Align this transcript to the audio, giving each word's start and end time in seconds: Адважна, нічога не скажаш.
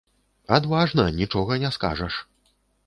Адважна, 0.57 1.05
нічога 1.21 1.61
не 1.67 1.73
скажаш. 1.79 2.13